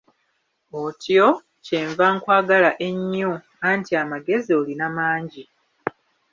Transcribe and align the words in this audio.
Otyo, 0.83 1.27
kye 1.65 1.79
nva 1.89 2.05
nkwagala 2.15 2.71
ennyo, 2.87 3.31
anti 3.69 3.91
amagezi 4.01 4.51
olina 4.59 4.87
mangi! 4.95 5.43